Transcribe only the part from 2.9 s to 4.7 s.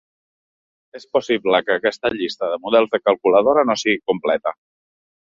de calculadora no sigui completa.